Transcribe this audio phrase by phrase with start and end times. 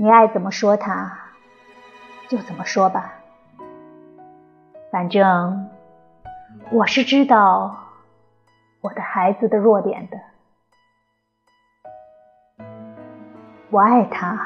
[0.00, 1.18] 你爱怎么说他，
[2.28, 3.17] 就怎么说吧。
[4.90, 5.68] 反正
[6.70, 7.78] 我是知道
[8.80, 10.18] 我的孩子的弱点的。
[13.70, 14.38] 我爱他，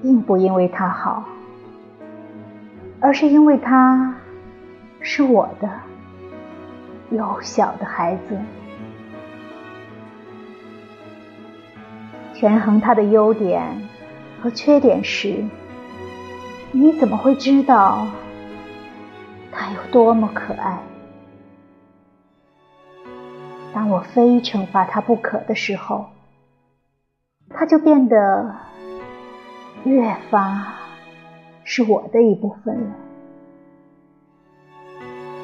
[0.00, 1.24] 并不因为他好，
[3.00, 4.14] 而是因为他
[5.00, 5.68] 是我的
[7.10, 8.38] 幼小的孩子。
[12.32, 13.62] 权衡他的优点。
[14.42, 15.42] 和缺点时，
[16.70, 18.06] 你怎么会知道
[19.54, 20.82] 他有多么可爱？
[23.72, 26.06] 当我非惩罚他不可的时候，
[27.50, 28.54] 他就变得
[29.84, 30.74] 越发
[31.62, 32.90] 是我的一部分了。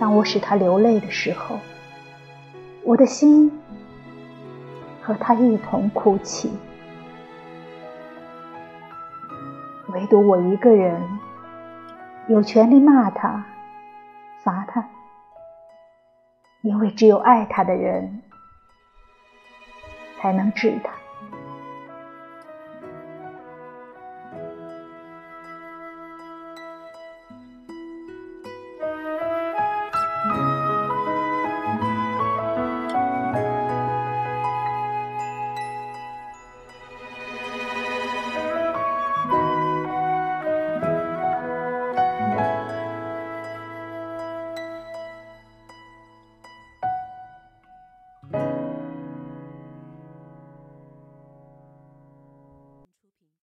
[0.00, 1.58] 当我使他流泪的时候，
[2.82, 3.52] 我的心
[5.02, 6.50] 和他一同哭泣。
[9.92, 11.02] 唯独我一个人
[12.28, 13.44] 有权利骂他、
[14.42, 14.88] 罚他，
[16.62, 18.22] 因为只有爱他的人
[20.18, 20.99] 才能治他。